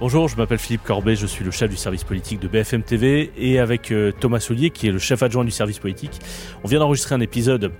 [0.00, 3.30] Bonjour, je m'appelle Philippe Corbet, je suis le chef du service politique de BFM TV
[3.36, 6.18] et avec euh, Thomas Soulier qui est le chef adjoint du service politique,
[6.64, 7.70] on vient d'enregistrer un épisode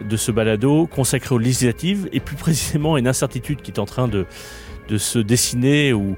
[0.00, 3.84] de ce balado consacré aux législatives et plus précisément à une incertitude qui est en
[3.84, 4.26] train de,
[4.88, 6.16] de se dessiner ou,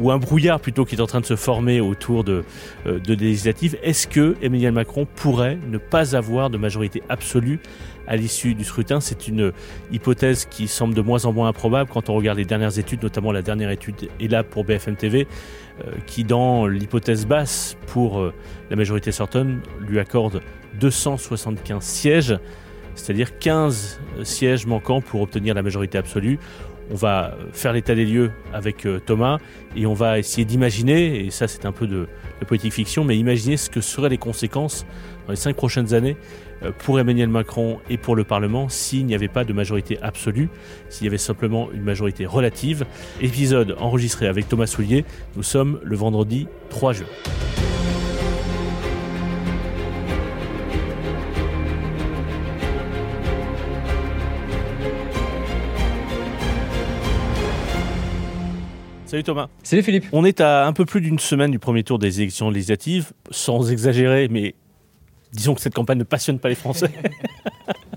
[0.00, 2.44] ou un brouillard plutôt qui est en train de se former autour de,
[2.86, 3.76] euh, de législatives.
[3.82, 7.60] Est-ce que Emmanuel Macron pourrait ne pas avoir de majorité absolue
[8.06, 9.00] à l'issue du scrutin?
[9.00, 9.52] C'est une
[9.92, 13.32] hypothèse qui semble de moins en moins improbable quand on regarde les dernières études, notamment
[13.32, 15.26] la dernière étude est là pour BFM TV,
[15.84, 18.32] euh, qui dans l'hypothèse basse pour euh,
[18.70, 20.40] la majorité Sorton lui accorde
[20.80, 22.38] 275 sièges,
[22.94, 26.38] c'est-à-dire 15 sièges manquants pour obtenir la majorité absolue
[26.90, 29.38] on va faire l'état des lieux avec euh, Thomas
[29.76, 32.06] et on va essayer d'imaginer, et ça c'est un peu de,
[32.46, 34.84] politique fiction, mais imaginer ce que seraient les conséquences
[35.26, 36.16] dans les cinq prochaines années
[36.62, 40.50] euh, pour Emmanuel Macron et pour le Parlement s'il n'y avait pas de majorité absolue,
[40.90, 42.84] s'il y avait simplement une majorité relative.
[43.22, 47.06] Épisode enregistré avec Thomas Soulier, nous sommes le vendredi 3 juin.
[59.14, 59.48] Salut Thomas.
[59.62, 60.06] Salut Philippe.
[60.10, 63.70] On est à un peu plus d'une semaine du premier tour des élections législatives, sans
[63.70, 64.56] exagérer, mais
[65.32, 66.90] disons que cette campagne ne passionne pas les Français.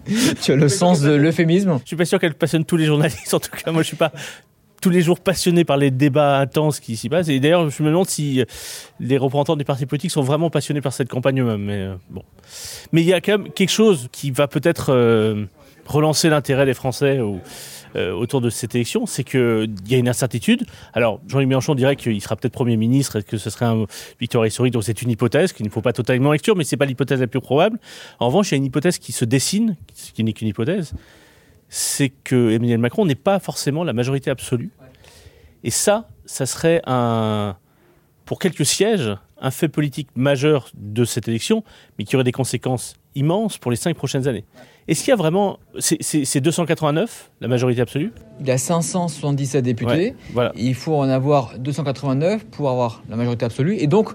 [0.43, 3.33] tu as le sens de l'euphémisme Je suis pas sûr qu'elle passionne tous les journalistes.
[3.33, 4.11] En tout cas, moi, je suis pas
[4.79, 7.29] tous les jours passionné par les débats intenses qui s'y passent.
[7.29, 8.43] Et d'ailleurs, je me demande si
[8.99, 11.65] les représentants des partis politiques sont vraiment passionnés par cette campagne eux-mêmes.
[11.65, 12.21] Mais euh, bon,
[12.91, 15.45] mais il y a quand même quelque chose qui va peut-être euh,
[15.87, 17.19] relancer l'intérêt des Français
[17.95, 20.65] euh, autour de cette élection, c'est qu'il y a une incertitude.
[20.93, 23.87] Alors, Jean-Luc Mélenchon dirait qu'il sera peut-être Premier ministre et que ce serait une
[24.19, 26.77] victoire historique, donc c'est une hypothèse qu'il ne faut pas totalement exclure, mais ce n'est
[26.77, 27.79] pas l'hypothèse la plus probable.
[28.19, 30.93] En revanche, il y a une hypothèse qui se dessine, ce qui n'est qu'une hypothèse,
[31.69, 34.71] c'est que Emmanuel Macron n'est pas forcément la majorité absolue.
[35.63, 37.57] Et ça, ça serait un,
[38.27, 41.63] pour quelques sièges, un fait politique majeur de cette élection,
[41.97, 44.43] mais qui aurait des conséquences immenses pour les cinq prochaines années.
[44.89, 45.59] Est-ce qu'il y a vraiment.
[45.79, 48.11] C'est 289, la majorité absolue?
[48.41, 49.91] Il a 577 députés.
[49.91, 50.51] Ouais, voilà.
[50.55, 53.77] Il faut en avoir 289 pour avoir la majorité absolue.
[53.79, 54.09] Et donc,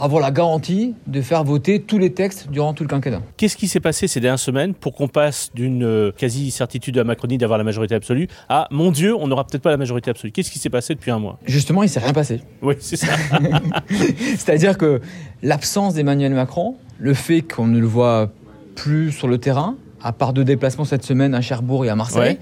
[0.00, 3.22] avoir la garantie de faire voter tous les textes durant tout le quinquennat.
[3.36, 7.38] Qu'est-ce qui s'est passé ces dernières semaines pour qu'on passe d'une euh, quasi-certitude à Macronie
[7.38, 10.50] d'avoir la majorité absolue à mon Dieu, on n'aura peut-être pas la majorité absolue Qu'est-ce
[10.50, 11.38] qui s'est passé depuis un mois?
[11.46, 12.40] Justement, il ne s'est rien passé.
[12.62, 13.12] Oui, c'est ça.
[14.36, 15.00] C'est-à-dire que
[15.42, 18.30] l'absence d'Emmanuel Macron, le fait qu'on ne le voit
[18.74, 22.20] plus sur le terrain, à part deux déplacements cette semaine à Cherbourg et à Marseille,
[22.34, 22.38] Ouais.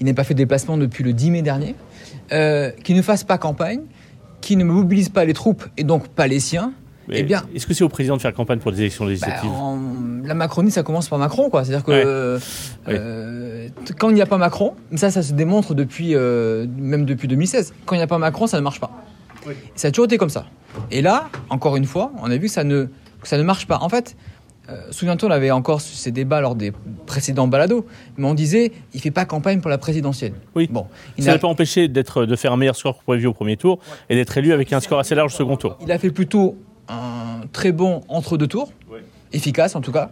[0.00, 1.74] il n'est pas fait de déplacement depuis le 10 mai dernier,
[2.32, 3.80] euh, qu'il ne fasse pas campagne,
[4.40, 6.72] qu'il ne mobilise pas les troupes et donc pas les siens,
[7.08, 9.10] Mais eh bien, Est-ce que c'est au président de faire campagne pour des élections Bah,
[9.10, 9.78] législatives en-
[10.24, 11.64] la Macronie, ça commence par Macron, quoi.
[11.64, 12.02] C'est-à-dire que Ouais.
[12.06, 12.38] euh,
[12.88, 17.04] euh, quand il n'y a pas Macron, mais ça, ça se démontre depuis euh, même
[17.04, 17.74] depuis 2016.
[17.86, 18.90] Quand il n'y a pas Macron, ça ne marche pas.
[19.74, 20.46] Ça a toujours été comme ça.
[20.90, 22.84] Et là, encore une fois, on a vu que ça ne
[23.20, 23.78] que ça ne marche pas.
[23.80, 24.16] En fait.
[24.70, 26.72] euh, Souviens-toi, on avait encore ces débats lors des
[27.04, 27.84] précédents balados,
[28.16, 30.32] mais on disait il fait pas campagne pour la présidentielle.
[30.54, 30.70] Oui.
[30.72, 30.86] Bon,
[31.18, 33.78] il Ça n'a pas empêché d'être, de faire un meilleur score prévu au premier tour
[34.08, 35.76] et d'être élu avec un score assez large au second tour.
[35.82, 36.56] il a fait plutôt
[36.88, 38.72] un très bon entre-deux tours,
[39.32, 40.10] efficace en tout cas,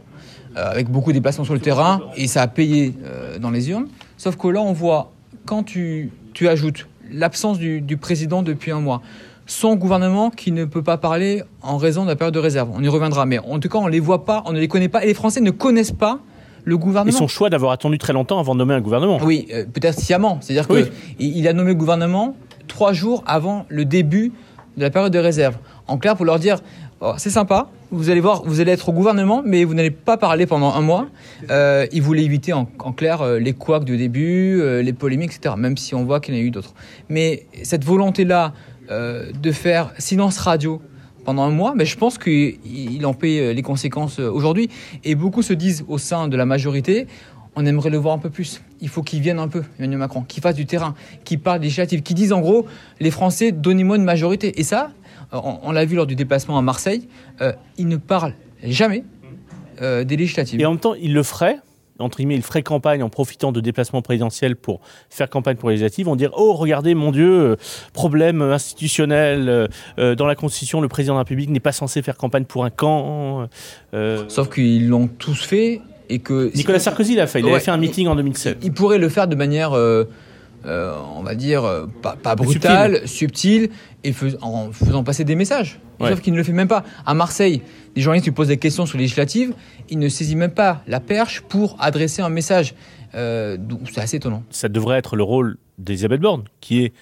[0.57, 3.71] euh, avec beaucoup de déplacements sur le terrain, et ça a payé euh, dans les
[3.71, 3.87] urnes.
[4.17, 5.13] Sauf que là, on voit,
[5.47, 9.03] quand tu, tu ajoutes l'absence du, du président depuis un mois,
[9.47, 12.83] son gouvernement qui ne peut pas parler en raison de la période de réserve, on
[12.83, 14.89] y reviendra, mais en tout cas, on ne les voit pas, on ne les connaît
[14.89, 16.21] pas, et les Français ne connaissent pas
[16.65, 17.17] le Et gouvernement.
[17.19, 19.19] son choix d'avoir attendu très longtemps avant de nommer un gouvernement.
[19.23, 20.39] Oui, euh, peut-être sciemment.
[20.41, 20.85] C'est-à-dire Oui.
[21.19, 22.37] qu'il il a nommé le gouvernement
[22.69, 24.33] trois jours avant le début
[24.77, 25.57] de la période de réserve.
[25.89, 26.59] En clair, pour leur dire,
[27.05, 30.17] Oh, c'est sympa, vous allez voir, vous allez être au gouvernement, mais vous n'allez pas
[30.17, 31.09] parler pendant un mois.
[31.51, 35.57] Euh, il voulait éviter en, clair euh, les couacs du début, euh, les polémiques, etc.
[35.59, 36.75] Même si on voit qu'il y en a eu d'autres.
[37.09, 38.53] Mais cette volonté-là
[38.93, 40.81] euh, de faire silence radio
[41.25, 44.71] pendant un mois, mais je pense qu'il il en paie les conséquences aujourd'hui.
[45.03, 47.09] Et beaucoup se disent au sein de la majorité,
[47.57, 48.63] on aimerait le voir un peu plus.
[48.81, 50.95] Il faut qu'il vienne un peu, Emmanuel Macron, qu'il fasse du terrain,
[51.25, 52.67] qu'il parle législatives, qu'il dise en gros,
[53.01, 54.59] les Français, donnez-moi une majorité.
[54.61, 54.91] Et ça,
[55.33, 57.09] on, on l'a vu lors du déplacement à Marseille,
[57.41, 59.05] euh, il ne parle jamais
[59.81, 60.61] euh, des législatives.
[60.61, 61.57] Et en même temps, il le ferait,
[61.99, 64.81] entre guillemets, il ferait campagne en profitant de déplacements présidentiels pour
[65.11, 66.09] faire campagne pour les législatives.
[66.09, 67.57] On dirait, oh, regardez, mon Dieu, euh,
[67.93, 69.49] problème institutionnel.
[69.49, 69.67] euh,
[69.99, 72.65] euh, dans la Constitution, le président de la République n'est pas censé faire campagne pour
[72.65, 73.49] un camp.
[73.95, 76.51] euh, Sauf qu'ils l'ont tous fait et que...
[76.55, 77.41] Nicolas Sarkozy l'a fait.
[77.41, 78.59] Il avait fait un meeting en 2007.
[78.63, 80.05] Il pourrait le faire de manière, euh,
[80.67, 83.71] euh, on va dire, euh, pas, brutale, subtile,
[84.05, 85.81] et fais- en faisant passer des messages.
[86.01, 86.11] Ouais.
[86.11, 86.85] Sauf qu'il ne le fait même pas.
[87.07, 87.63] À Marseille,
[87.95, 89.55] des journalistes lui posent des questions sur les législatives,
[89.91, 92.75] il ne saisit même pas la perche pour adresser un message.
[93.15, 93.57] Euh,
[93.93, 94.43] c'est assez étonnant.
[94.51, 96.93] Ça devrait être le rôle d'Elisabeth Borne, qui est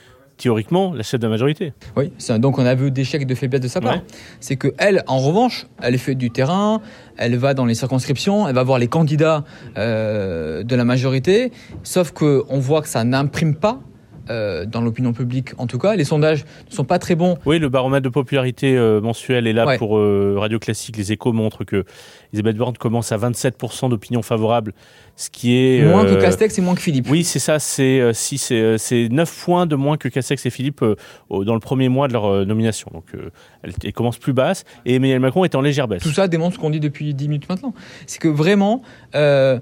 [0.40, 1.72] théoriquement la chef de la majorité.
[1.96, 3.94] Oui, c'est un- donc on a vu d'échec et de faiblesse de sa part.
[3.96, 4.02] Ouais.
[4.40, 6.80] C'est que elle, en revanche, elle fait du terrain,
[7.16, 9.44] elle va dans les circonscriptions, elle va voir les candidats
[9.76, 11.52] euh, de la majorité,
[11.82, 13.78] sauf que on voit que ça n'imprime pas.
[14.30, 17.36] Euh, dans l'opinion publique, en tout cas, les sondages ne sont pas très bons.
[17.44, 19.76] Oui, le baromètre de popularité euh, mensuel est là Ouais.
[19.78, 20.96] pour euh, Radio Classique.
[20.96, 21.84] Les échos montrent que
[22.32, 24.72] Elisabeth Borne commence à 27% d'opinion favorable,
[25.16, 25.84] ce qui est...
[25.84, 27.08] Moins euh, que Castex et moins que Philippe.
[27.10, 30.46] Oui, c'est ça, c'est euh, si, c'est, euh, c'est 9 points de moins que Castex
[30.46, 30.94] et Philippe euh,
[31.30, 32.90] dans le premier mois de leur euh, nomination.
[32.94, 33.30] Donc euh,
[33.62, 36.02] elle, elle commence plus basse et Emmanuel Macron est en légère baisse.
[36.02, 37.74] Tout ça démontre ce qu'on dit depuis 10 minutes maintenant.
[38.06, 38.82] C'est que vraiment,
[39.16, 39.58] euh,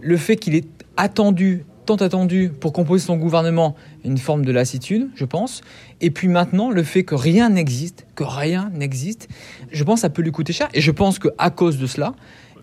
[0.00, 0.66] le fait qu'il est
[0.96, 1.64] attendu,
[1.96, 3.74] tant attendu pour composer son gouvernement,
[4.04, 5.62] une forme de lassitude, je pense.
[6.02, 9.28] Et puis maintenant, le fait que rien n'existe, que rien n'existe,
[9.72, 10.68] je pense que ça peut lui coûter cher.
[10.74, 12.12] Et je pense qu'à cause de cela,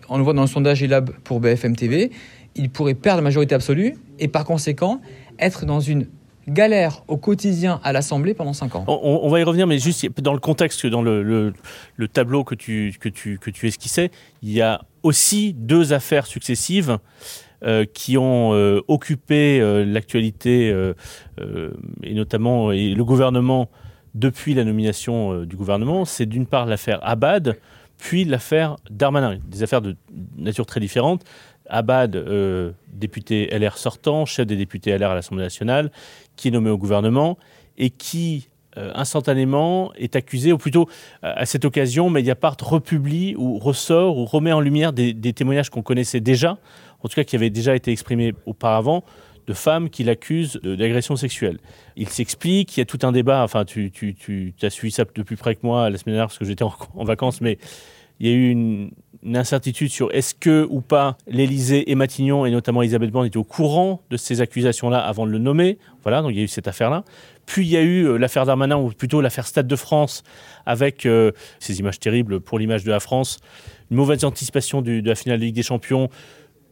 [0.08, 2.12] on le voit dans le sondage ELAB pour BFM TV,
[2.54, 5.00] il pourrait perdre la majorité absolue et par conséquent
[5.40, 6.06] être dans une
[6.48, 8.84] galère au quotidien à l'Assemblée pendant 5 ans.
[8.86, 11.52] On, va y revenir, mais juste dans le contexte, dans le, le-
[11.96, 14.12] le tableau que tu, que, que tu esquissais,
[14.42, 16.98] il y a aussi deux affaires successives
[17.94, 20.94] qui ont euh, occupé euh, l'actualité euh,
[21.40, 21.70] euh,
[22.02, 23.70] et notamment le gouvernement
[24.16, 26.04] depuis la nomination euh, du gouvernement.
[26.04, 27.56] C'est d'une part l'affaire Abad,
[27.98, 29.38] puis l'affaire Darmanin.
[29.46, 29.96] Des affaires de
[30.36, 31.22] nature très différente.
[31.68, 35.90] Abad, euh, député LR sortant, chef des députés LR à l'Assemblée nationale,
[36.36, 37.38] qui est nommé au gouvernement
[37.76, 38.48] et qui
[38.78, 40.88] euh, instantanément est accusé, ou plutôt
[41.24, 45.82] euh, à cette occasion, Mediapart republie ou ressort ou remet en lumière des témoignages qu'on
[45.82, 46.58] connaissait déjà,
[47.02, 49.04] en tout cas qui avaient déjà été exprimés auparavant,
[49.46, 51.58] de femmes qui l'accusent d'agression sexuelle.
[51.96, 53.92] Il s'explique, il y a tout un débat, enfin tu,
[54.62, 57.04] as suivi ça de plus près que moi la semaine dernière parce que j'étais en,
[57.04, 57.58] vacances, mais
[58.18, 58.90] il y a eu une,
[59.34, 63.44] incertitude sur est-ce que ou pas l'Élysée et Matignon, et notamment Elisabeth Borne, étaient au
[63.44, 65.78] courant de ces accusations-là avant de le nommer.
[66.02, 67.02] Voilà, donc il y a eu cette affaire-là.
[67.44, 70.22] Puis il y a eu euh, l'affaire Darmanin, ou plutôt l'affaire Stade de France,
[70.64, 73.40] avec euh, ces images terribles pour l'image de la France,
[73.90, 76.08] une mauvaise anticipation de la finale de Ligue des Champions,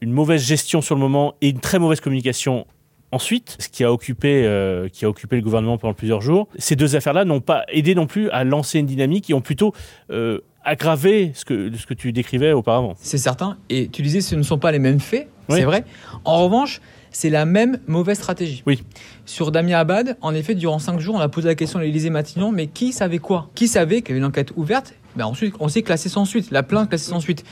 [0.05, 2.67] une mauvaise gestion sur le moment et une très mauvaise communication
[3.11, 6.49] ensuite, ce qui a occupé, euh, qui a occupé le gouvernement pendant plusieurs jours.
[6.59, 9.73] Ces deux affaires-là n'ont pas aidé non plus à lancer une dynamique, qui ont plutôt
[10.11, 12.95] euh, aggravé ce que, ce que tu décrivais auparavant.
[12.99, 13.56] C'est certain.
[13.71, 15.59] Et tu disais, ce ne sont pas les mêmes faits, Oui.
[15.59, 15.85] c'est vrai.
[16.25, 16.81] En revanche,
[17.12, 18.62] c'est la même mauvaise stratégie.
[18.67, 18.83] Oui.
[19.25, 22.11] Sur Damien Abad, en effet, durant cinq jours, on a posé la question à l'Élysée
[22.11, 23.49] Matignon, mais qui savait quoi?
[23.55, 24.93] Qui savait qu'il y avait une enquête ouverte?
[25.17, 27.45] Ben Ensuite, on s'est classé sans suite, la plainte classée sans suite.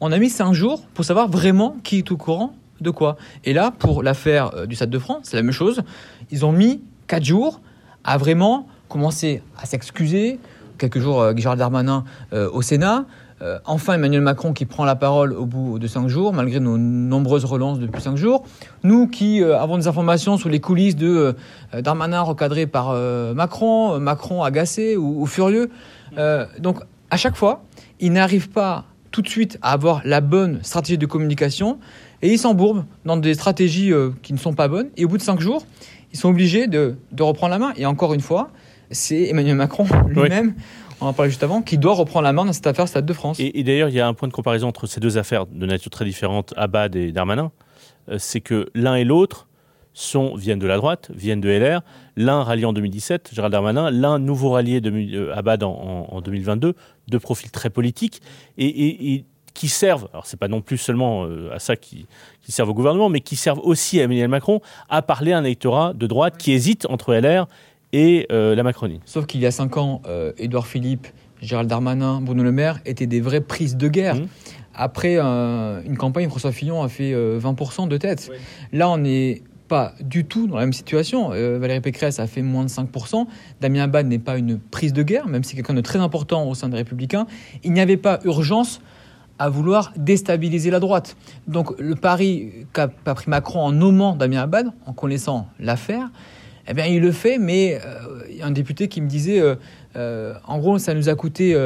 [0.00, 3.16] On a mis cinq jours pour savoir vraiment qui est au courant de quoi.
[3.44, 5.82] Et là, pour l'affaire euh, du Stade de France, c'est la même chose.
[6.30, 7.60] Ils ont mis quatre jours
[8.02, 10.38] à vraiment commencer à s'excuser.
[10.78, 13.06] Quelques jours, euh, Gérald Darmanin euh, au Sénat.
[13.66, 17.44] Enfin, Emmanuel Macron qui prend la parole au bout de cinq jours, malgré nos nombreuses
[17.44, 18.42] relances depuis cinq jours.
[18.84, 21.36] Nous qui avons des informations sur les coulisses de
[21.78, 22.94] Darmanin recadré par
[23.34, 25.68] Macron, Macron agacé ou, ou furieux.
[26.58, 26.78] Donc,
[27.10, 27.62] à chaque fois,
[28.00, 31.78] il n'arrive pas tout de suite à avoir la bonne stratégie de communication
[32.20, 34.88] et ils s'embourbent dans des stratégies euh, qui ne sont pas bonnes.
[34.96, 35.64] Et au bout de cinq jours,
[36.12, 37.72] ils sont obligés de, de reprendre la main.
[37.76, 38.50] Et encore une fois,
[38.90, 40.54] c'est Emmanuel Macron lui-même,
[41.00, 43.12] on en parlait juste avant, qui doit reprendre la main dans cette affaire Stade de
[43.12, 43.38] France.
[43.38, 45.64] Et, et d'ailleurs, il y a un point de comparaison entre ces deux affaires de
[45.64, 47.52] nature très différente, Abad et Darmanin.
[48.08, 49.46] Euh, c'est que l'un et l'autre
[49.94, 51.80] sont, viennent de la droite, viennent de LR.
[52.16, 55.70] L'un rallié en 2017, Gérald Darmanin, l'un nouveau rallié de, euh, Abad en,
[56.10, 56.74] en- en 2022,
[57.08, 58.20] deux profils très politiques
[58.58, 59.24] et, et- et
[59.54, 62.06] qui servent, alors c'est pas non plus seulement euh, à ça qui,
[62.42, 65.44] qui servent au gouvernement, mais qui servent aussi à Emmanuel Macron à parler à un
[65.44, 67.46] électorat de droite qui hésite entre LR
[67.92, 68.98] et euh, la Macronie.
[69.04, 71.06] Sauf qu'il y a cinq ans, euh, Édouard Philippe,
[71.40, 74.16] Gérald Darmanin, Bruno Le Maire étaient des vraies prises de guerre.
[74.16, 74.26] Mhm.
[74.74, 78.32] Après euh, une campagne, François Fillon a fait euh, 20% de tête.
[78.72, 81.32] Là, on n'est pas du tout dans la même situation.
[81.32, 83.26] Euh, Valérie Pécresse a fait moins de 5%.
[83.60, 86.48] Damien Abad n'est pas une prise de guerre, même si c'est quelqu'un de très important
[86.48, 87.26] au sein des Républicains.
[87.62, 88.80] Il n'y avait pas urgence
[89.38, 91.16] à vouloir déstabiliser la droite.
[91.48, 96.10] Donc le pari qu'a pris Macron en nommant Damien Abad, en connaissant l'affaire,
[96.68, 99.40] eh bien il le fait, mais euh, il y a un député qui me disait,
[99.40, 99.56] euh,
[99.96, 101.56] euh, en gros, ça nous a coûté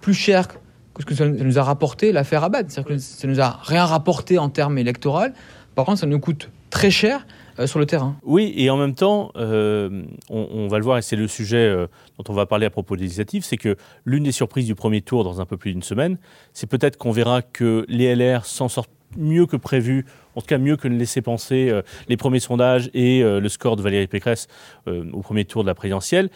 [0.00, 0.54] plus cher que
[1.00, 2.70] ce que ça nous a rapporté l'affaire Abad.
[2.70, 5.26] C'est-à-dire que ça nous a rien rapporté en termes électoraux.
[5.74, 7.26] Par contre, ça nous coûte très cher
[7.58, 8.16] euh, sur le terrain.
[8.22, 11.86] Oui, et en même temps, euh, on, va le voir, et c'est le sujet euh,
[12.18, 15.00] dont on va parler à propos des législatives, c'est que l'une des surprises du premier
[15.00, 16.18] tour dans un peu plus d'une semaine,
[16.52, 20.04] c'est peut-être qu'on verra que les LR s'en sortent mieux que prévu,
[20.34, 21.72] en tout cas mieux que ne laissaient penser
[22.08, 24.48] les premiers sondages et le score de Valérie Pécresse
[24.86, 26.28] au premier tour de la présidentielle.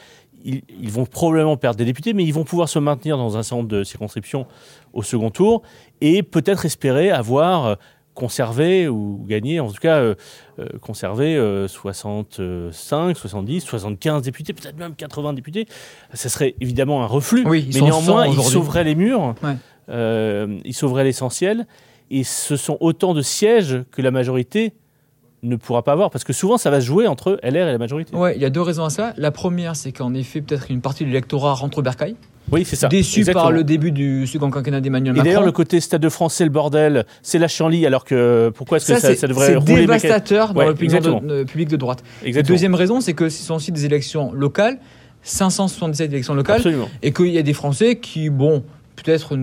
[0.44, 3.56] Ils, vont probablement perdre des députés, mais ils vont pouvoir se maintenir dans un certain
[3.56, 4.46] nombre de circonscriptions
[4.94, 5.62] au second tour
[6.00, 7.76] et peut-être espérer avoir
[8.14, 10.14] conserver ou gagner, en tout cas euh,
[10.58, 11.36] euh, conserver
[11.68, 15.66] 65, 70, 75 députés, peut-être même 80 députés.
[16.12, 19.56] Ça serait évidemment un reflux, Oui, mais néanmoins, 100 ils sauveraient les murs, Ouais.
[19.88, 21.66] euh, ils sauveraient l'essentiel,
[22.10, 24.74] et ce sont autant de sièges que la majorité
[25.42, 27.78] ne pourra pas avoir, parce que souvent ça va se jouer entre LR et la
[27.78, 28.14] majorité.
[28.14, 29.14] Ouais, il y a deux raisons à ça.
[29.16, 32.16] La première, c'est qu'en effet, peut-être une partie de l'électorat rentre au bercail,
[32.52, 32.88] Oui, c'est ça.
[32.88, 33.44] déçu Exactement.
[33.44, 35.46] par le début du second quinquennat d'Emmanuel Et d'ailleurs, Macron.
[35.46, 38.92] le côté Stade de France, c'est le bordel, c'est la chienlit, alors que pourquoi est-ce
[38.92, 41.20] que ça, c'est ça devrait c'est rouler méca- dévastateur dans Ouais, l'opinion exactement.
[41.20, 42.02] de- de- publique de droite.
[42.24, 42.54] Exactement.
[42.54, 44.78] Deuxième raison, c'est que ce sont aussi des élections locales,
[45.22, 46.88] 577 élections locales, Absolument.
[47.02, 48.62] et qu'il y a des Français qui, bon,
[48.96, 49.36] peut-être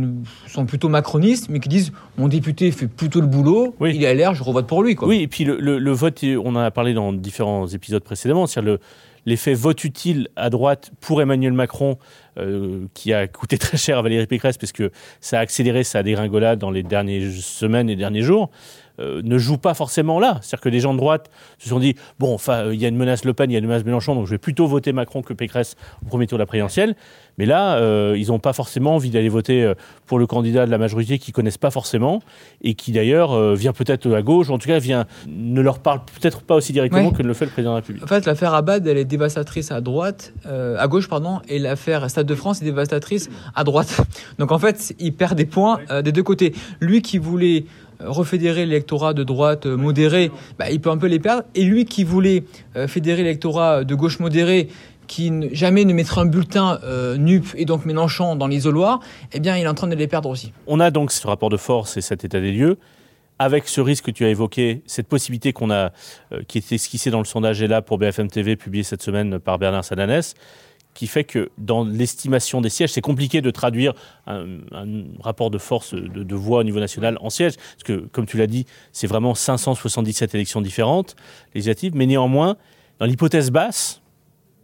[0.48, 3.94] sont plutôt macronistes, mais qui disent mon député fait plutôt le boulot, Oui.
[3.96, 4.96] il est à l'air, je revote pour lui.
[4.96, 5.08] Quoi.
[5.08, 8.46] Oui, et puis le, le- le vote, on en a parlé dans différents épisodes précédemment,
[8.46, 8.80] c'est-à-dire le-
[9.28, 11.98] l'effet vote utile à droite pour Emmanuel Macron,
[12.40, 14.90] euh, qui a coûté très cher à Valérie Pécresse, parce que
[15.22, 18.50] ça a accéléré sa dégringolade dans les dernières semaines et derniers jours,
[19.00, 20.40] euh, ne joue pas forcément là.
[20.42, 22.88] C'est-à-dire que les gens de droite se sont dit, bon, enfin, euh, il y a
[22.88, 24.92] une menace Le Pen, il y a une menace Mélenchon, donc je vais plutôt voter
[24.94, 26.96] Macron que Pécresse au premier tour de la présidentielle.
[27.38, 29.72] Mais là, euh, ils n'ont pas forcément envie d'aller voter
[30.08, 32.22] pour le candidat de la majorité qu'ils connaissent pas forcément
[32.64, 36.00] et qui d'ailleurs vient peut-être à gauche, ou en tout cas vient, ne leur parle
[36.20, 37.14] peut-être pas aussi directement Ouais.
[37.14, 38.04] que ne le fait le président de la République.
[38.04, 42.26] En fait, l'affaire Abad, elle est dévastatrice à droite, à gauche, pardon, et l'affaire Stade
[42.26, 44.02] de France est dévastatrice à droite.
[44.40, 46.54] Donc en fait, il perd des points des deux côtés.
[46.80, 47.66] Lui qui voulait
[48.00, 51.44] refédérer l'électorat de droite euh, modéré, bah, il peut un peu les perdre.
[51.56, 52.44] Et lui qui voulait
[52.76, 54.70] euh, fédérer l'électorat de gauche modéré,
[55.08, 59.00] qui jamais ne mettrait un bulletin euh, NUP et donc Mélenchon dans l'isoloir,
[59.34, 60.52] eh bien, il est en train de les perdre aussi.
[60.68, 62.78] On a donc ce rapport de force et cet état des lieux.
[63.40, 65.92] Avec ce risque que tu as évoqué, cette possibilité qu'on a,
[66.32, 69.40] euh, qui est esquissée dans le sondage est là pour BFM TV, publié cette semaine
[69.40, 70.34] par Bernard Sananès,
[70.98, 73.94] qui fait que dans l'estimation des sièges, c'est compliqué de traduire
[74.26, 74.48] un,
[75.20, 78.48] rapport de force de, voix au niveau national en sièges, parce que, comme tu l'as
[78.48, 81.16] dit, c'est vraiment 577 élections différentes,
[81.54, 82.58] législatives, mais néanmoins,
[82.98, 84.02] dans l'hypothèse basse,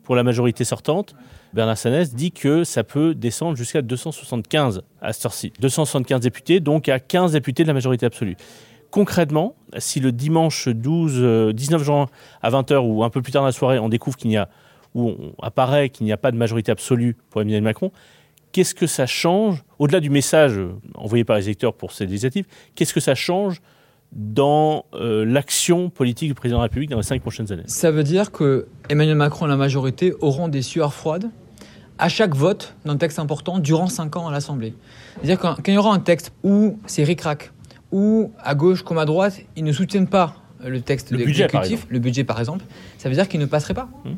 [0.02, 1.14] pour la majorité sortante,
[1.54, 5.54] Bernard Sanès dit que ça peut descendre jusqu'à 275 à cette heure-ci.
[5.60, 8.38] 275 députés, donc à 15 députés de la majorité absolue.
[8.90, 12.08] Concrètement, si le dimanche 12, euh, 19 juin
[12.42, 14.50] à 20h ou un peu plus tard dans la soirée, on découvre qu'il n'y a,
[14.94, 17.92] ou on apparaît qu'il n'y a pas de majorité absolue pour Emmanuel Macron,
[18.52, 22.46] qu'est-ce que ça change, au-delà du message euh, envoyé par les électeurs pour ces législatives,
[22.76, 23.62] qu'est-ce que ça change
[24.12, 27.64] dans euh, l'action politique du président de la République dans les cinq prochaines années?
[27.66, 31.30] Ça veut dire que Emmanuel Macron et la majorité auront des sueurs froides
[31.98, 34.74] à chaque vote d'un texte important durant 5 ans à l'Assemblée.
[35.16, 37.52] C'est-à-dire quand, quand il y aura un texte où c'est ric-rac,
[37.92, 41.86] où à gauche comme à droite, ils ne soutiennent pas le texte Le de l'exécutif,
[41.90, 42.64] le budget par exemple,
[42.98, 43.88] ça veut dire qu'il ne passerait pas.
[44.06, 44.10] Hmm.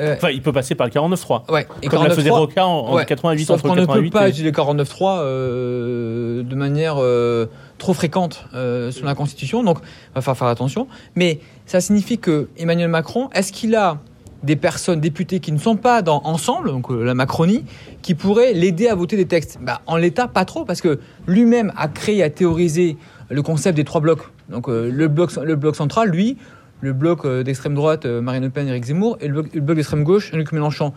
[0.00, 1.50] Euh, Enfin, il peut passer par le 49-3.
[1.52, 1.66] ouais.
[1.82, 3.04] Et Comme l'a 49.3, faisait Roca en, Ouais.
[3.04, 6.96] 88 Sauf entre qu'on ne peut 88 pas et- utiliser le 49.3 euh, de manière
[6.98, 7.46] euh,
[7.78, 10.86] trop fréquente euh, sur la Constitution, donc il va falloir faire attention.
[11.16, 13.98] Mais ça signifie que Emmanuel Macron, est-ce qu'il a
[14.42, 17.64] des personnes députés qui ne sont pas dans Ensemble, donc la Macronie,
[18.02, 19.58] qui pourraient l'aider à voter des textes?
[19.60, 22.96] Bah, En l'état, pas trop, parce que lui-même a créé, a théorisé
[23.28, 24.22] le concept des trois blocs.
[24.48, 26.36] Donc euh, le, bloc, le bloc central, lui,
[26.80, 30.04] le bloc euh, d'extrême droite, euh, Marine Le Pen, Éric Zemmour, et le bloc, d'extrême
[30.04, 30.92] gauche, Luc Mélenchon.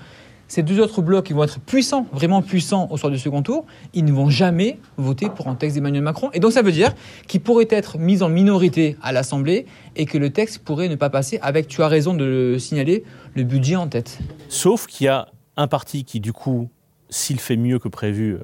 [0.48, 3.66] Ces deux autres blocs, ils vont être puissants, vraiment puissants au soir du second tour.
[3.96, 6.30] Ils ne vont jamais voter pour un texte d'Emmanuel Macron.
[6.34, 6.94] Et donc ça veut dire
[7.28, 11.10] qu'il pourrait être mis en minorité à l'Assemblée et que le texte pourrait ne pas
[11.10, 14.20] passer avec, tu as raison de le signaler, le budget en tête.
[14.48, 16.70] Sauf qu'il y a un parti qui, du coup,
[17.10, 18.38] s'il fait mieux que prévu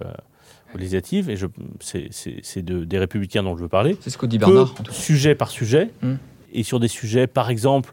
[0.74, 1.48] aux législatives, et je-
[1.80, 4.72] c'est- c'est c'est de- des républicains dont je veux parler, C'est ce que dit Bernard.
[4.72, 4.92] en tout cas.
[4.92, 6.16] sujet par sujet, Hmm.
[6.54, 7.92] et sur des sujets, par exemple,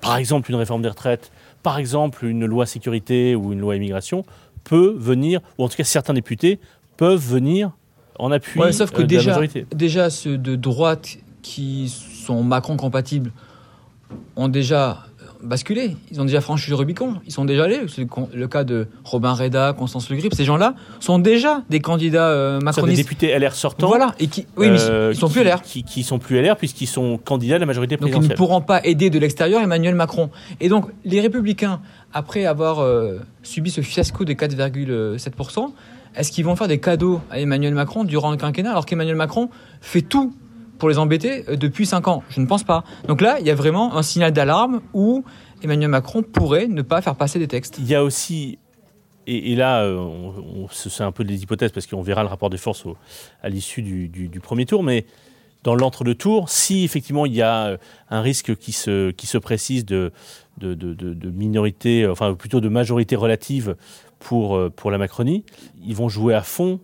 [0.00, 1.30] par exemple une réforme des retraites,
[1.62, 4.24] par exemple une loi sécurité ou une loi immigration,
[4.64, 6.58] peut venir, ou en tout cas certains députés
[6.96, 7.70] peuvent venir
[8.18, 9.66] en appui Ouais, sauf que euh, de la déjà, majorité.
[9.74, 13.30] déjà, ceux de droite qui sont Macron compatibles
[14.36, 15.05] ont déjà
[15.42, 15.96] basculé.
[16.10, 17.14] Ils ont déjà franchi le Rubicon.
[17.26, 17.80] Ils sont déjà allés.
[17.88, 20.34] C'est le, cas de Robin Reda, Constance Le Grip.
[20.34, 23.02] Ces gens-là sont déjà des candidats euh, Sur des macronistes.
[23.02, 24.14] députés LR sortants, Voilà.
[24.18, 25.62] Et qui, oui, mais euh, ils sont qui- plus LR.
[25.62, 28.36] Qui, qui sont plus LR puisqu'ils sont candidats à la majorité Donc ils ne présidentielle.
[28.36, 30.30] pourront pas aider de l'extérieur Emmanuel Macron.
[30.60, 31.80] Et donc les républicains,
[32.12, 35.70] après avoir euh, subi ce fiasco de 4,7%,
[36.16, 39.50] est-ce qu'ils vont faire des cadeaux à Emmanuel Macron durant le quinquennat alors qu'Emmanuel Macron
[39.80, 40.32] fait tout
[40.78, 42.84] pour les embêter euh, depuis 5 ans Je ne pense pas.
[43.08, 45.24] Donc là, il y a vraiment un signal d'alarme où
[45.62, 47.76] Emmanuel Macron pourrait ne pas faire passer des textes.
[47.78, 48.58] Il y a aussi,
[49.26, 50.06] et, là, euh,
[50.70, 52.96] c'est un peu des hypothèses parce qu'on verra le rapport de force au-
[53.42, 55.06] à l'issue du, premier tour, mais
[55.64, 57.76] dans l'entre-deux-tours, si effectivement il y a euh,
[58.10, 60.12] un risque qui se, qui se précise de,
[60.58, 63.74] de, de- minorité, euh, enfin plutôt de majorité relative
[64.20, 65.44] pour, euh, pour la Macronie,
[65.84, 66.78] ils vont jouer à fond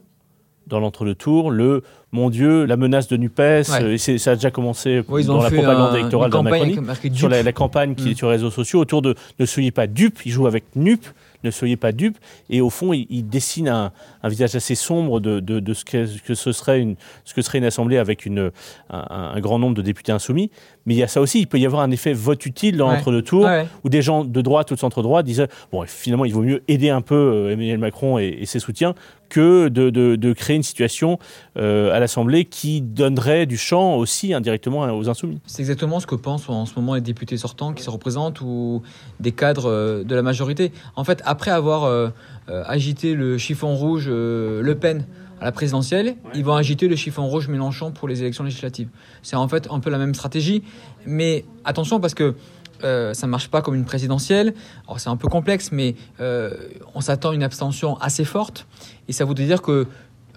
[0.66, 1.82] dans l'entre-deux-tours le
[2.14, 5.42] mon Dieu, la menace de Nupes, euh, et ça a déjà commencé Ouais, ils dans
[5.42, 6.74] la propagande un- électorale de Macronie,
[7.14, 8.10] sur la, campagne qui Mm.
[8.10, 10.18] est sur les réseaux sociaux autour de ne soyez pas dupes.
[10.26, 11.06] Il joue avec Nup,
[11.42, 12.18] ne soyez pas dupes,
[12.50, 13.92] et au fond, il, il dessine un,
[14.22, 17.32] un visage assez sombre de, de- de ce, que, ce que ce serait une, ce
[17.32, 18.50] que serait une assemblée avec une,
[18.90, 20.50] un, un grand nombre de députés insoumis.
[20.86, 22.88] Mais il y a ça aussi, il peut y avoir un effet vote utile dans
[22.88, 22.96] Ouais.
[22.96, 23.66] l'entre-deux tours Ouais.
[23.84, 26.90] où des gens de droite ou de centre-droit disaient bon finalement il vaut mieux aider
[26.90, 28.94] un peu euh, Emmanuel Macron et, et ses soutiens
[29.28, 31.18] que de, de- de créer une situation
[31.56, 35.40] euh, à l'Assemblée qui donnerait du champ aussi indirectement aux insoumis.
[35.46, 38.82] C'est exactement ce que pensent en ce moment les députés sortants qui se représentent ou
[39.20, 40.72] des cadres euh, de la majorité.
[40.96, 42.08] En fait, après avoir euh,
[42.48, 45.06] agité le chiffon rouge euh, Le Pen
[45.42, 48.88] à la présidentielle, ils vont agiter le chiffon rouge Mélenchon pour les élections législatives.
[49.22, 50.62] C'est en fait un peu la même stratégie,
[51.04, 52.36] mais attention parce que
[52.84, 54.54] euh, ça ne marche pas comme une présidentielle.
[54.86, 56.52] Alors c'est un peu complexe, mais euh,
[56.94, 58.68] on s'attend à une abstention assez forte,
[59.08, 59.88] et ça voudrait dire que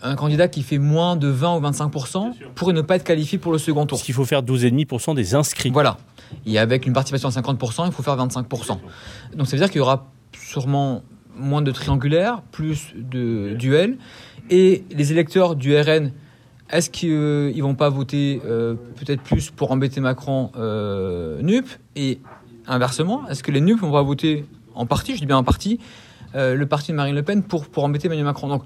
[0.01, 1.91] un candidat qui fait moins de 20 ou 25
[2.55, 3.99] pourrait ne pas être qualifié pour le second tour.
[3.99, 5.69] Parce qu'il faut faire 12,5% des inscrits.
[5.69, 5.97] Voilà.
[6.47, 8.79] Et avec une participation à 50%, il faut faire 25%.
[9.35, 11.03] Donc ça veut dire qu'il y aura sûrement
[11.37, 13.97] moins de triangulaires, plus de duels.
[14.49, 16.11] Et les électeurs du RN,
[16.69, 21.65] est-ce qu'ils ne vont pas voter euh, peut-être plus pour embêter Macron euh, NUP?
[21.95, 22.19] Et
[22.67, 25.79] inversement, est-ce que les NUP vont pas voter en partie, je dis bien en partie,
[26.35, 28.47] euh, le parti de Marine Le Pen pour, pour embêter Emmanuel Macron?
[28.47, 28.63] Donc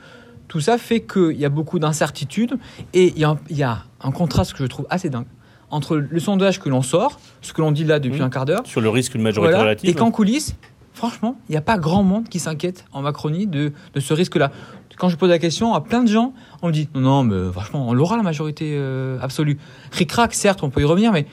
[0.48, 2.58] tout ça fait qu'il y a beaucoup d'incertitudes
[2.94, 5.28] et il y, a un- il y a un contraste que je trouve assez dingue
[5.72, 8.26] entre le sondage que l'on sort, ce que l'on dit là depuis Mhm.
[8.26, 9.88] un quart d'heure, Sur le risque d'une majorité voilà, relative.
[9.88, 10.56] et qu'en coulisses,
[11.00, 14.52] franchement, il n'y a pas grand monde qui s'inquiète en Macronie de, de ce risque-là.
[14.98, 17.54] Quand je pose la question à plein de gens, on me dit non, non, mais
[17.54, 19.58] franchement, on l'aura la majorité euh, absolue.
[19.94, 21.26] Ric-rac, certes, on peut y revenir, mais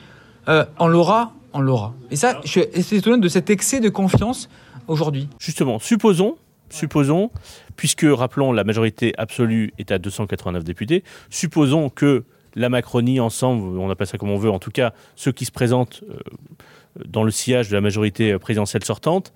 [0.47, 1.93] euh, on l'aura, on l'aura.
[2.11, 4.47] Et ça, je suis étonné de cet excès de confiance
[4.87, 5.27] aujourd'hui.
[5.37, 6.37] Justement, supposons,
[6.69, 7.29] supposons,
[7.75, 12.23] puisque rappelons la majorité absolue est à 289 députés, supposons que
[12.55, 15.51] la Macronie ensemble, on appelle ça comme on veut, en tout cas ceux qui se
[15.51, 16.17] présentent euh,
[17.05, 19.33] dans le sillage de la majorité euh, présidentielle sortante,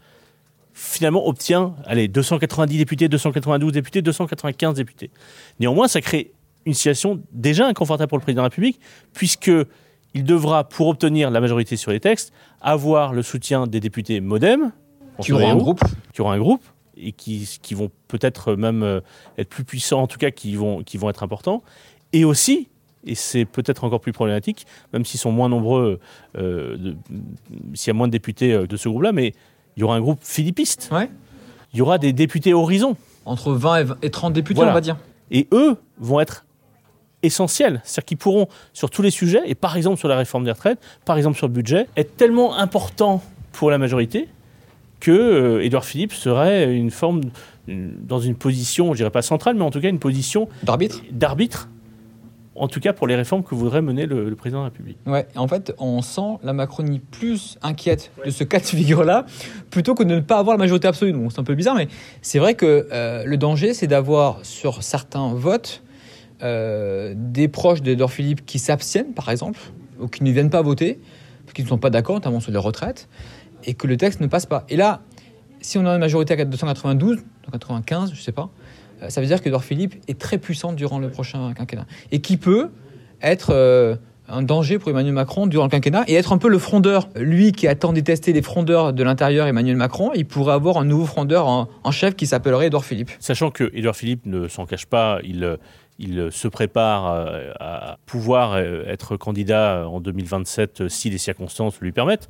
[0.81, 5.11] finalement obtient, allez, 290 députés, 292 députés, 295 députés.
[5.59, 6.31] Néanmoins, ça crée
[6.65, 8.79] une situation déjà inconfortable pour le président de la République,
[9.13, 9.51] puisque
[10.15, 14.71] il devra, pour obtenir la majorité sur les textes, avoir le soutien des députés MoDem,
[15.21, 15.81] Qui aura un groupe.
[16.13, 16.63] qui aura un groupe
[16.97, 19.01] et qui, qui vont peut-être même euh,
[19.37, 21.61] être plus puissants, en tout cas qui vont, qui vont être importants,
[22.11, 22.69] et aussi,
[23.05, 25.99] et c'est peut-être encore plus problématique, même s'ils sont moins nombreux,
[26.37, 26.95] euh,
[27.75, 29.33] s'il y a moins de députés euh, de ce groupe-là, mais
[29.77, 31.09] il y aura un groupe philippiste, Ouais.
[31.73, 34.71] il y aura des députés horizon, Entre 20 et, 20 et 30 députés, Voilà.
[34.71, 34.97] on va dire.
[35.31, 36.45] et eux vont être
[37.23, 40.51] essentiels, c'est-à-dire qu'ils pourront, sur tous les sujets, et par exemple sur la réforme des
[40.51, 44.27] retraites, par exemple sur le budget, être tellement importants pour la majorité
[44.99, 47.21] que euh, Édouard Philippe serait une forme,
[47.67, 51.01] une- dans une position, je dirais pas centrale, mais en tout cas une position D'arbitre
[51.11, 51.69] d'arbitre,
[52.55, 54.97] en tout cas pour les réformes que voudrait mener le, président de la République.
[55.05, 59.25] Ouais, en fait, on sent la Macronie plus inquiète de ce cas de figure-là,
[59.69, 61.13] plutôt que de ne pas avoir la majorité absolue.
[61.29, 61.87] C'est un peu bizarre, mais
[62.21, 65.83] c'est vrai que euh, le danger, c'est d'avoir sur certains votes
[66.43, 69.59] euh, des proches d'Edouard Philippe qui s'abstiennent, par exemple,
[69.99, 70.99] ou qui ne viennent pas voter,
[71.45, 73.07] parce qu'ils ne sont pas d'accord, notamment sur les retraites,
[73.63, 74.65] et que le texte ne passe pas.
[74.67, 75.01] Et là,
[75.61, 78.49] si on a une majorité à 292, 295, je sais pas,
[79.09, 81.85] ça veut dire qu'Edouard Philippe est très puissant durant le prochain quinquennat.
[82.11, 82.69] Et qui peut
[83.21, 83.95] être euh,
[84.31, 87.09] un danger pour Emmanuel Macron durant le quinquennat et être un peu le frondeur.
[87.15, 90.85] Lui qui a tant détesté les frondeurs de l'intérieur, Emmanuel Macron, il pourrait avoir un
[90.85, 93.11] nouveau frondeur en, chef qui s'appellerait Edouard Philippe.
[93.19, 95.57] Sachant que Édouard Philippe ne s'en cache pas, il,
[96.31, 101.91] se prépare euh, à pouvoir euh, être candidat en 2027 euh, si les circonstances lui
[101.91, 102.29] permettent.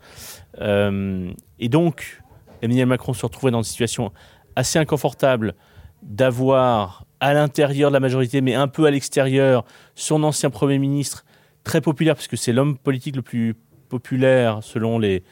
[0.59, 2.21] Et donc,
[2.61, 4.11] Emmanuel Macron se retrouvait dans une situation
[4.55, 5.55] assez inconfortable
[6.01, 9.63] d'avoir à l'intérieur de la majorité, mais un peu à l'extérieur,
[9.95, 11.23] son ancien Premier ministre,
[11.63, 13.55] très populaire, puisque c'est l'homme politique le plus
[13.89, 15.23] populaire selon les,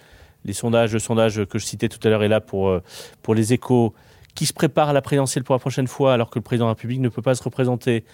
[0.46, 2.84] les sondages, le sondage que je citais tout à l'heure est là pour, euh,
[3.24, 3.94] pour les échos,
[4.36, 6.70] qui se prépare à la présidentielle pour la prochaine fois alors que le président de
[6.70, 8.06] la République ne peut pas se représenter,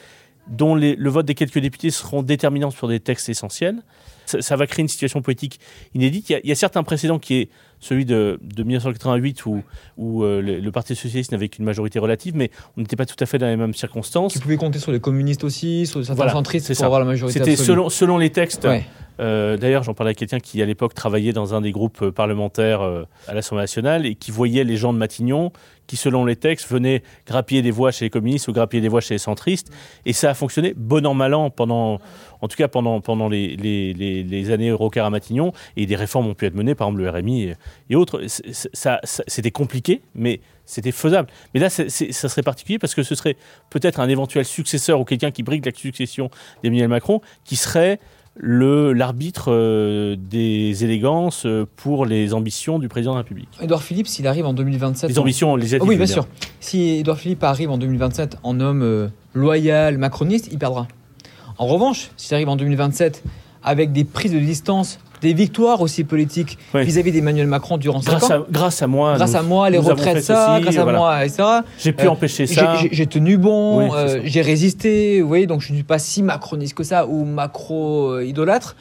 [0.48, 3.82] dont le vote des quelques députés seront déterminants sur des textes essentiels.
[4.26, 5.60] Ça, va créer une situation politique
[5.94, 6.30] inédite.
[6.30, 7.50] Il y a, il y a certes un précédent qui est
[7.86, 9.62] celui de, de 1988 où,
[9.98, 13.16] où euh, le, le Parti socialiste n'avait qu'une majorité relative, mais on n'était pas tout
[13.20, 14.34] à fait dans les mêmes circonstances.
[14.34, 16.86] Qui pouvait compter sur les communistes aussi, sur certains Voilà, centristes pour ça.
[16.86, 18.84] avoir la majorité C'était selon, selon les textes, Ouais.
[19.20, 22.12] Euh, D'ailleurs, j'en parlais à quelqu'un qui, à l'époque, travaillait dans un des groupes euh,
[22.12, 25.52] parlementaires euh, à l'Assemblée nationale et qui voyait les gens de Matignon
[25.88, 29.02] qui, selon les textes, venaient grappiller des voix chez les communistes ou grappiller des voix
[29.02, 29.72] chez les centristes.
[30.06, 32.00] Et ça a fonctionné bon an, mal an, pendant,
[32.42, 35.54] en tout cas pendant, pendant les, années Rocard à Matignon.
[35.78, 37.54] Et des réformes ont pu être menées, par exemple le RMI
[37.90, 38.22] et, autres.
[38.26, 41.30] C'était compliqué, mais c'était faisable.
[41.54, 43.38] Mais là, ça serait particulier parce que ce serait
[43.70, 46.30] peut-être un éventuel successeur ou quelqu'un qui brigue la succession
[46.64, 48.00] d'Emmanuel Macron qui serait
[48.42, 53.50] l'arbitre euh, des élégances euh, pour les ambitions du président de la République.
[53.62, 55.10] Édouard Philippe, s'il arrive en 2027.
[55.10, 55.86] Les ambitions législatives.
[55.86, 56.28] Ah oui, je bien sûr.
[56.60, 60.88] Si Édouard Philippe arrive en 2027 en homme euh, loyal, macroniste, il perdra.
[61.58, 63.24] En revanche, s'il arrive en 2027
[63.66, 66.84] avec des prises de distance, des victoires aussi politiques Oui.
[66.86, 69.16] vis-à-vis d'Emmanuel Macron durant 5 Grâce ans, à, grâce à moi.
[69.16, 71.44] grâce nous- à moi, les retraites, ça, ceci, grâce à moi, etc.
[71.80, 72.76] J'ai pu Euh, empêcher ça.
[72.92, 74.18] J'ai tenu bon, Oui, euh, ça.
[74.24, 78.76] j'ai résisté, vous voyez, donc je ne suis pas si macroniste que ça ou macro-idolâtre.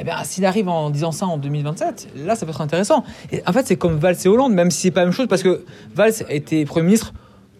[0.00, 3.04] Eh bien, s'il arrive en disant ça en 2027, là, ça peut être intéressant.
[3.30, 5.26] Et en fait, c'est comme Valls et Hollande, même si c'est pas la même chose,
[5.28, 5.64] parce que
[5.94, 7.12] Valls a été Premier ministre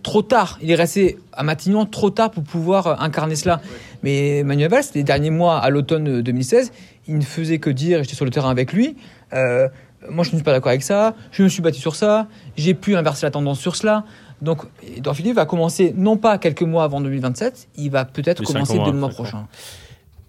[0.02, 0.58] trop tard.
[0.62, 3.60] Il est resté à Matignon trop tard pour pouvoir euh, incarner cela.
[4.02, 6.72] Mais Emmanuel Valls, les derniers mois, à l'automne 2016,
[7.08, 8.96] il ne faisait que dire, j'étais sur le terrain avec lui,
[9.32, 9.68] euh,
[10.08, 12.74] moi je ne suis pas d'accord avec ça, je me suis battu sur ça, j'ai
[12.74, 14.04] pu inverser la tendance sur cela.
[14.40, 14.62] Donc,
[14.96, 18.90] Edouard Philippe va commencer non pas quelques mois avant 2027, il va peut-être commencer dès
[18.90, 19.46] le mois prochain.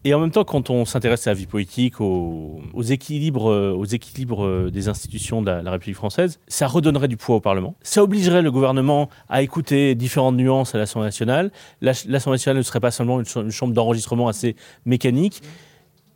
[0.06, 3.86] Et en même temps, quand on s'intéresse à la vie politique, aux, équilibres, euh, aux
[3.86, 7.76] équilibres euh, des institutions de la, République française, ça redonnerait du poids au Parlement.
[7.84, 11.52] Ça obligerait le gouvernement à écouter différentes nuances à l'Assemblée nationale.
[11.80, 15.42] La- L'Assemblée nationale ne serait pas seulement une, une chambre d'enregistrement assez mécanique.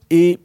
[0.10, 0.40] Et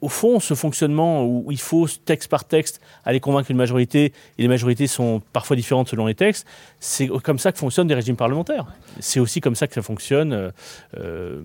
[0.00, 4.42] au fond, ce fonctionnement où il faut texte par texte aller convaincre une majorité, et
[4.42, 6.46] les majorités sont parfois différentes selon les textes,
[6.78, 8.66] c'est comme ça que fonctionnent des régimes parlementaires.
[9.00, 10.32] C'est aussi comme ça que ça fonctionne.
[10.32, 10.50] euh,
[10.98, 11.40] euh,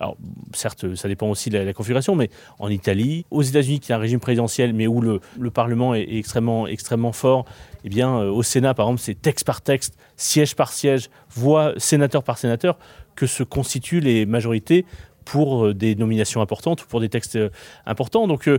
[0.00, 0.16] alors,
[0.54, 3.98] certes, ça dépend aussi de la, configuration, mais en Italie, aux États-Unis, qui est un
[3.98, 7.46] régime présidentiel, mais où le, le Parlement est, est extrêmement, extrêmement fort,
[7.84, 11.72] eh bien, euh, au Sénat, par exemple, c'est texte par texte, siège par siège, voix
[11.78, 12.78] sénateur par sénateur,
[13.16, 14.86] que se constituent les majorités
[15.30, 17.50] pour euh, des nominations importantes ou pour des textes euh,
[17.86, 18.26] importants.
[18.26, 18.58] Donc, euh,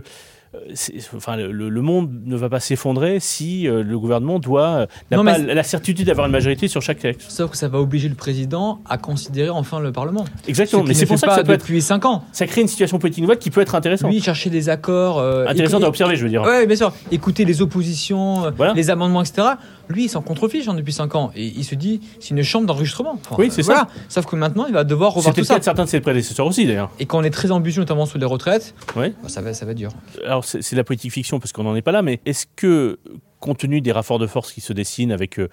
[1.16, 5.16] enfin, le, le monde ne va pas s'effondrer si euh, le gouvernement doit euh, n'a
[5.16, 7.30] Non, pas la certitude d'avoir une majorité sur chaque texte.
[7.30, 10.24] Sauf que ça va obliger le président à considérer enfin le Parlement.
[10.48, 10.82] Exactement.
[10.82, 12.24] Ce Mais c'est pour ça que ça peut être, depuis 5 ans.
[12.32, 14.10] ça crée une situation politique nouvelle qui peut être intéressante.
[14.10, 15.18] Lui, chercher des accords.
[15.18, 16.42] euh, Intéressant écouter- à observer, je veux dire.
[16.42, 16.92] Ouais, bien sûr.
[17.12, 18.72] Écouter les oppositions, Voilà.
[18.74, 19.48] les amendements, etc.
[19.90, 21.30] Lui, il s'en contrefiche hein, depuis 5 ans.
[21.34, 23.14] Et il se dit, c'est une chambre d'enregistrement.
[23.20, 23.88] Enfin, Oui, c'est voilà.
[24.08, 25.54] Sauf que maintenant, il va devoir revoir C'était tout ça.
[25.54, 26.90] peut-être certains de ses prédécesseurs aussi, d'ailleurs.
[27.00, 29.12] Et quand on est très ambitieux, notamment sur les retraites, Oui.
[29.22, 29.90] bah, ça, va, ça va être dur.
[30.24, 32.98] Alors, c'est la politique fiction parce qu'on n'en est pas là, mais est-ce que,
[33.40, 35.38] compte tenu des rapports de force qui se dessinent avec.
[35.40, 35.48] euh,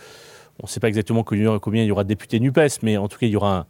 [0.62, 3.18] on ne sait pas exactement combien, il y aura de députés NUPES, mais en tout
[3.18, 3.58] cas, il y aura.
[3.58, 3.66] un,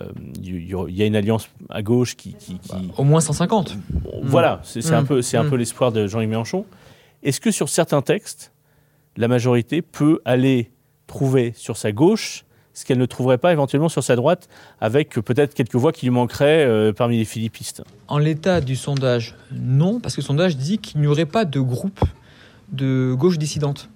[0.00, 0.08] euh,
[0.42, 2.34] il y a une alliance à gauche qui.
[2.34, 3.76] qui- qui- Au moins 150.
[3.90, 5.06] Bon, Voilà, c'est un Mm.
[5.06, 5.50] peu, c'est un Mm.
[5.50, 6.64] peu l'espoir de Jean-Luc Mélenchon.
[7.22, 8.51] Est-ce que sur certains textes,
[9.16, 10.70] la majorité peut aller
[11.06, 12.44] trouver sur sa gauche
[12.74, 14.48] ce qu'elle ne trouverait pas éventuellement sur sa droite,
[14.80, 19.34] avec peut-être quelques voix qui lui manqueraient euh, parmi les philippistes En l'état du sondage,
[19.52, 22.00] non, parce que le sondage dit qu'il n'y aurait pas de groupe
[22.72, 23.90] de gauche dissidente.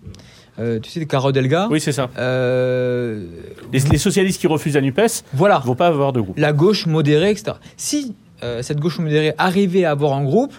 [0.59, 1.69] Euh, tu sais, Caro Delga.
[1.71, 2.11] Oui, c'est ça.
[2.19, 3.25] euh,
[3.73, 5.59] Les, les socialistes qui refusent la NUPES voilà.
[5.61, 6.37] ne vont pas avoir de groupe.
[6.39, 7.57] la gauche modérée, etc.
[7.79, 8.15] Si
[8.61, 10.53] cette gauche modérée arrivait à avoir un groupe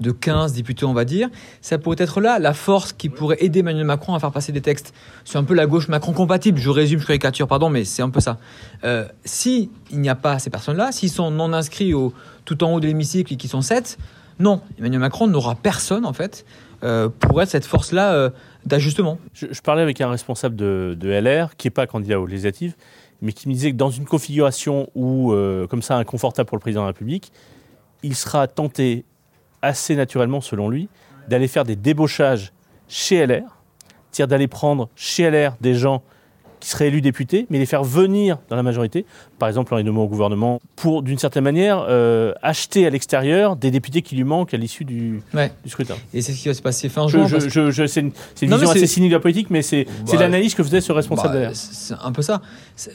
[0.00, 1.28] de 15 députés, on va dire,
[1.60, 4.60] ça pourrait être là la force qui pourrait aider Emmanuel Macron à faire passer des
[4.60, 4.92] textes.
[5.24, 6.58] C'est un peu la gauche Macron compatible.
[6.58, 8.38] Je résume, je caricature, pardon, mais c'est un peu ça.
[8.82, 12.12] Euh, si il n'y a pas ces personnes-là, s'ils sont non inscrits au,
[12.44, 13.98] tout en haut de l'hémicycle et qui sont 7,
[14.40, 16.44] non, Emmanuel Macron n'aura personne, en fait,
[16.82, 18.30] euh, pour être cette force-là euh,
[18.66, 19.18] d'ajustement.
[19.32, 22.74] Je, je parlais avec un responsable de, de LR, qui n'est pas candidat aux législatives,
[23.22, 26.60] mais qui me disait que dans une configuration où, euh, comme ça, inconfortable pour le
[26.60, 27.32] président de la République,
[28.02, 29.04] il sera tenté
[29.64, 30.88] assez naturellement, selon lui,
[31.28, 32.52] d'aller faire des débauchages
[32.88, 33.62] chez LR,
[34.10, 36.02] c'est-à-dire d'aller prendre chez LR des gens
[36.64, 39.04] qui seraient élus députés, mais les faire venir dans la majorité,
[39.38, 43.54] par exemple en les nommant au gouvernement, pour, d'une certaine manière, euh, acheter à l'extérieur
[43.56, 45.52] des députés qui lui manquent à l'issue du, Ouais.
[45.62, 45.94] du scrutin.
[46.14, 47.26] Et c'est ce qui va se passer fin juin.
[47.26, 48.12] je- parce que- je- je- c'est une,
[48.48, 50.92] Non, vision assez cynique de la politique, mais c'est c'est Bah, l'analyse que faisait ce
[50.92, 51.50] responsable Bah, derrière.
[51.56, 52.40] c'est un peu ça.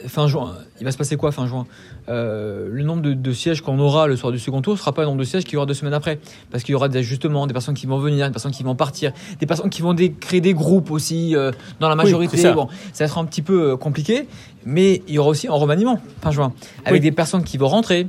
[0.08, 1.66] Fin juin, il va se passer quoi fin juin?
[2.10, 4.94] Euh, Le nombre de, de sièges qu'on aura le soir du second tour ne sera
[4.94, 6.20] pas le nombre de sièges qu'il y aura deux semaines après.
[6.52, 8.76] Parce qu'il y aura des ajustements, des personnes qui vont venir, des personnes qui vont
[8.76, 12.38] partir, des personnes qui vont créer des groupes aussi euh, dans la majorité.
[12.54, 14.28] Bon, ça va être un petit peu euh, compliqué,
[14.66, 16.54] mais il y aura aussi un remaniement fin juin.
[16.86, 17.00] Avec Oui.
[17.00, 18.08] des personnes qui vont rentrer.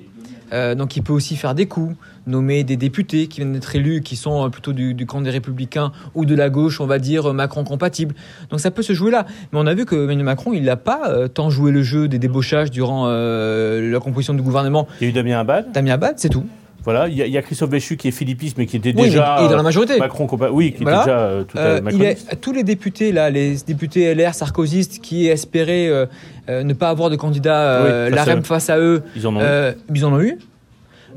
[0.52, 1.94] Euh, donc il peut aussi faire des coups,
[2.26, 5.30] nommer des députés qui viennent d'être élus, qui sont euh, plutôt du, du camp des
[5.30, 8.16] républicains ou de la gauche, on va dire, Macron compatible.
[8.50, 9.26] Donc ça peut se jouer là.
[9.52, 12.08] Mais on a vu que Emmanuel Macron, il n'a pas euh, tant joué le jeu
[12.08, 14.88] des débauchages durant euh, la composition du gouvernement.
[15.00, 15.70] Il y a eu Damien Abad.
[15.72, 16.44] Damien Abad, c'est tout.
[16.84, 18.94] Voilà, il y, a- il y a Christophe Béchu qui est philippiste, mais qui était
[18.96, 19.98] Oui, déjà est dans la euh, majorité.
[19.98, 21.02] Macron, compa- oui, qui Voilà.
[21.02, 24.34] était déjà euh, tout à Euh, il est, tous les députés là, les députés LR,
[24.34, 26.06] sarkozystes, qui espéraient euh,
[26.48, 28.42] euh, ne pas avoir de candidat euh, Oui, face à l'AREM eux.
[28.44, 29.40] face à eux, Ils en ont.
[29.40, 30.38] euh, ils en ont eu.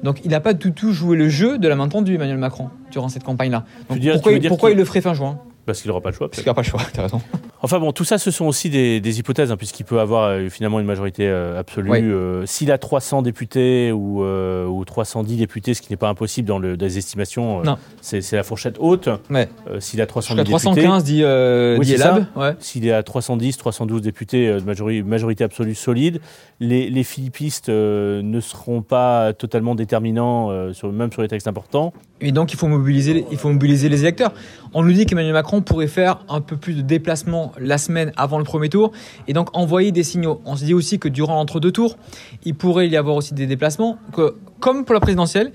[0.04, 2.69] Donc il n'a pas du tout joué le jeu de la main tendue, Emmanuel Macron,
[2.91, 3.63] durant cette campagne-là.
[3.91, 5.39] Dire- pourquoi il, pourquoi il le ferait fin juin?
[5.65, 6.28] Parce qu'il n'aura pas le choix.
[6.28, 7.21] Parce qu'il n'y a pas le choix, t'as raison.
[7.65, 10.49] Enfin bon, tout ça, ce sont aussi des, des hypothèses, hein, puisqu'il peut avoir euh,
[10.49, 11.89] finalement une majorité euh, absolue.
[11.89, 11.99] Oui.
[12.02, 16.45] Euh, S'il a 300 députés ou, euh, ou 310 députés, ce qui n'est pas impossible
[16.45, 17.62] dans, le, dans les estimations,
[18.02, 19.08] c'est la fourchette haute.
[19.30, 19.47] Ouais.
[19.80, 21.95] S'il a 300 Jusqu'à députés, 315 dit, euh, Oui.
[22.36, 22.56] Ouais.
[22.60, 24.58] s'il est à 310, 312 députés
[25.06, 26.19] majorité absolue solide,
[26.60, 31.93] les, les philippistes ne seront pas totalement déterminants, sur, même sur les textes importants.
[32.25, 34.33] Et donc il faut mobiliser, il faut mobiliser les électeurs.
[34.73, 38.38] On nous dit qu'Emmanuel Macron pourrait faire un peu plus de déplacements la semaine avant
[38.38, 38.93] le premier tour
[39.27, 40.41] et donc envoyer des signaux.
[40.45, 41.97] On se dit aussi que durant l'entre-deux tours,
[42.45, 43.97] il pourrait y avoir aussi des déplacements.
[44.13, 45.51] Que, comme pour la présidentielle,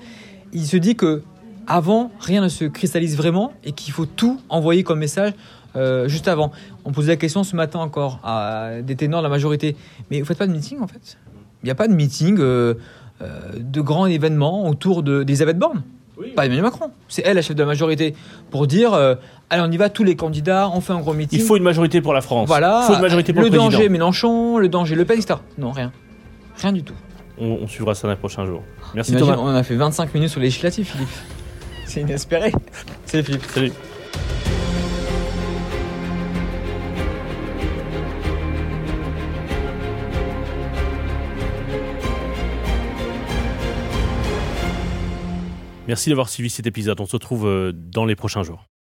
[0.53, 1.23] il se dit que
[1.67, 5.33] avant rien ne se cristallise vraiment et qu'il faut tout envoyer comme message.
[5.77, 6.51] euh, juste avant,
[6.85, 9.75] on posait la question ce matin encore à des ténors de la majorité.
[10.11, 11.17] Mais vous faites pas de meeting en fait?
[11.63, 12.75] Il n'y a pas de meeting euh,
[13.21, 15.59] euh, de grands événements autour de- d'Elisabeth
[16.35, 16.91] Pas Emmanuel Macron.
[17.09, 18.15] C'est elle la chef de la majorité
[18.51, 19.15] pour dire euh,
[19.51, 21.39] allez on y va tous les candidats, on fait un gros meeting.
[21.39, 22.49] Il faut une majorité pour la France.
[22.49, 22.81] voilà.
[22.83, 23.93] Il faut une majorité pour le, le danger président.
[23.93, 25.39] Mélenchon, le danger Le Pen, etc.
[25.59, 25.93] Non rien,
[26.57, 26.95] rien du tout.
[27.41, 28.63] On, on suivra ça dans les prochains jours.
[28.95, 29.41] Merci Imagine, Thomas.
[29.43, 31.09] on a fait 25 minutes sur les législatives, Philippe.
[31.87, 32.53] C'est inespéré.
[33.07, 33.45] C'est Philippe.
[33.47, 33.73] Salut.
[45.89, 47.01] Merci d'avoir suivi cet épisode.
[47.01, 48.69] On se retrouve euh, dans les prochains jours.